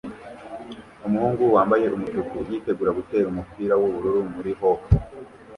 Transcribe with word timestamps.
Umuhungu 1.05 1.43
wambaye 1.55 1.85
umutuku 1.95 2.35
yitegura 2.49 2.95
gutera 2.99 3.25
umupira 3.29 3.73
wubururu 3.81 4.21
muri 4.35 4.51
hop 4.59 4.81